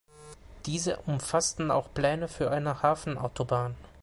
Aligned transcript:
Diese 0.65 0.97
umfassten 1.05 1.69
auch 1.69 1.93
Pläne 1.93 2.27
für 2.27 2.49
eine 2.49 2.81
Hafen-Autobahn. 2.81 3.75